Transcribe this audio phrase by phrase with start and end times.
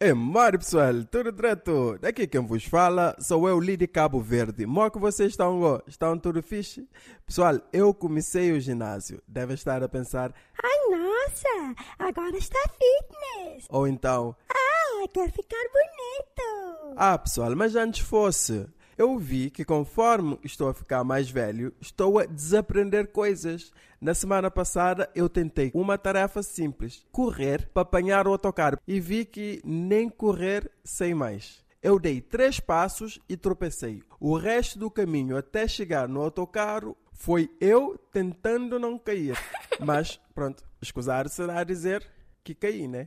[0.00, 1.98] É Mário pessoal, tudo direto?
[2.00, 4.64] Daqui quem vos fala sou eu, Lidi Cabo Verde.
[4.64, 6.88] Mó que vocês estão, ó, estão tudo fixe?
[7.26, 9.20] Pessoal, eu comecei o ginásio.
[9.26, 10.32] Deve estar a pensar,
[10.62, 13.66] Ai, nossa, agora está fitness.
[13.68, 16.94] ou então, Ah, quer ficar bonito.
[16.96, 18.68] ah pessoal, mas antes fosse.
[18.98, 23.72] Eu vi que conforme estou a ficar mais velho, estou a desaprender coisas.
[24.00, 29.24] Na semana passada eu tentei uma tarefa simples, correr para apanhar o autocarro e vi
[29.24, 31.64] que nem correr sei mais.
[31.80, 34.02] Eu dei três passos e tropecei.
[34.18, 39.38] O resto do caminho até chegar no autocarro foi eu tentando não cair.
[39.78, 42.04] Mas pronto, escusar será dizer
[42.42, 43.06] que caí, né?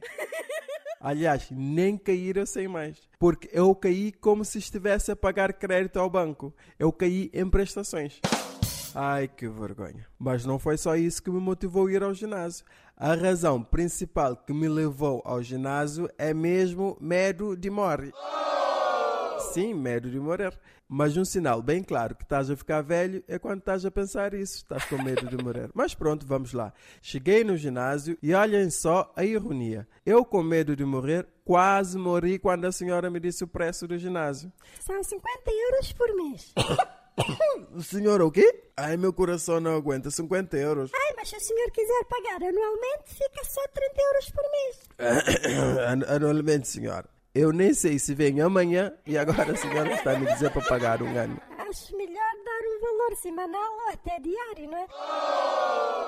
[1.01, 2.95] Aliás, nem cair eu sei mais.
[3.17, 6.53] Porque eu caí como se estivesse a pagar crédito ao banco.
[6.77, 8.19] Eu caí em prestações.
[8.93, 10.05] Ai, que vergonha.
[10.19, 12.63] Mas não foi só isso que me motivou a ir ao ginásio.
[12.95, 18.13] A razão principal que me levou ao ginásio é mesmo medo de morrer.
[19.53, 20.58] Sim, medo de morrer.
[20.94, 24.33] Mas um sinal bem claro que estás a ficar velho é quando estás a pensar
[24.33, 25.70] isso, estás com medo de morrer.
[25.75, 26.73] Mas pronto, vamos lá.
[27.02, 29.88] Cheguei no ginásio e olhem só a ironia.
[30.06, 33.98] Eu, com medo de morrer, quase morri quando a senhora me disse o preço do
[33.98, 34.52] ginásio.
[34.81, 36.53] São 50 euros por mês.
[37.83, 38.64] Senhora, o quê?
[38.76, 40.92] Ai, meu coração não aguenta 50 euros.
[40.94, 44.80] Ai, mas se o senhor quiser pagar anualmente, fica só 30 euros por mês.
[45.88, 47.08] An- Anualmente, senhora.
[47.33, 50.67] Eu nem sei se vem amanhã e agora a senhora está a me dizer para
[50.67, 51.39] pagar um ano.
[51.59, 54.85] Acho melhor dar um valor semanal ou até diário, não é?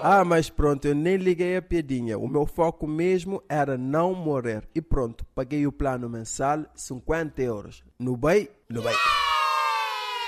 [0.01, 2.17] Ah, mas pronto, eu nem liguei a piadinha.
[2.17, 4.67] O meu foco mesmo era não morrer.
[4.75, 7.85] E pronto, paguei o plano mensal, 50 euros.
[7.97, 8.95] No bem, no bem.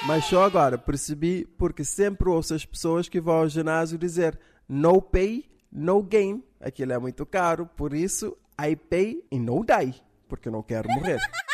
[0.07, 5.01] Mas só agora percebi porque sempre ouço as pessoas que vão ao ginásio dizer no
[5.01, 6.41] pay, no gain.
[6.61, 10.90] Aquilo é muito caro, por isso I pay e no die, porque eu não quero
[10.90, 11.19] morrer.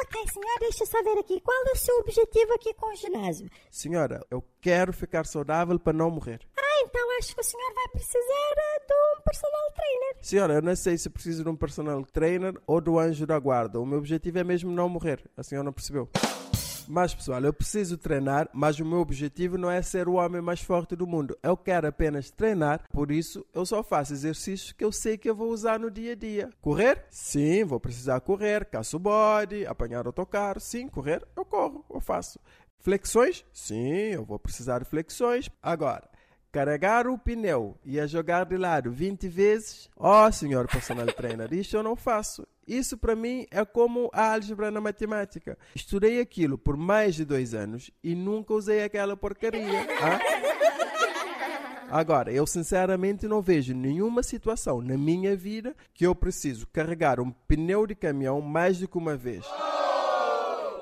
[0.00, 1.40] Ok, senhor, deixa eu só ver aqui.
[1.40, 3.50] Qual é o seu objetivo aqui com o ginásio?
[3.70, 6.40] Senhora, eu quero ficar saudável para não morrer.
[6.56, 10.16] Ah, então acho que o senhor vai precisar eh, de um personal trainer.
[10.22, 13.80] Senhora, eu não sei se preciso de um personal trainer ou do anjo da guarda.
[13.80, 15.22] O meu objetivo é mesmo não morrer.
[15.36, 16.08] A senhora não percebeu?
[16.90, 20.62] Mas, pessoal, eu preciso treinar, mas o meu objetivo não é ser o homem mais
[20.62, 21.36] forte do mundo.
[21.42, 25.34] Eu quero apenas treinar, por isso eu só faço exercícios que eu sei que eu
[25.36, 26.48] vou usar no dia a dia.
[26.62, 27.04] Correr?
[27.10, 28.64] Sim, vou precisar correr.
[28.64, 30.60] Caço body, apanhar autocarro.
[30.60, 32.40] Sim, correr, eu corro, eu faço.
[32.78, 33.44] Flexões?
[33.52, 35.50] Sim, eu vou precisar de flexões.
[35.62, 36.08] Agora,
[36.50, 39.88] carregar o pneu e a jogar de lado 20 vezes?
[39.96, 42.46] Oh, senhor personal trainer, isso eu não faço.
[42.66, 45.58] Isso para mim é como a álgebra na matemática.
[45.74, 49.86] Estudei aquilo por mais de dois anos e nunca usei aquela porcaria.
[50.02, 50.18] ah?
[51.90, 57.30] Agora, eu sinceramente não vejo nenhuma situação na minha vida que eu preciso carregar um
[57.30, 59.46] pneu de caminhão mais do que uma vez.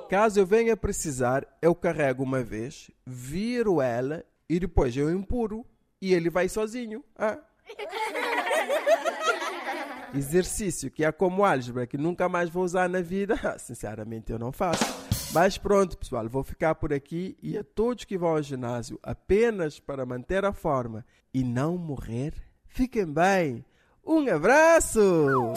[0.08, 5.66] Caso eu venha precisar, eu carrego uma vez, viro ela e depois eu empurro
[6.00, 7.04] e ele vai sozinho.
[7.16, 7.38] Ah.
[10.14, 14.52] Exercício que é como álgebra, que nunca mais vou usar na vida, sinceramente eu não
[14.52, 14.84] faço.
[15.32, 19.78] Mas pronto, pessoal, vou ficar por aqui e a todos que vão ao ginásio apenas
[19.78, 21.04] para manter a forma
[21.34, 22.32] e não morrer,
[22.66, 23.64] fiquem bem.
[24.04, 25.54] Um abraço!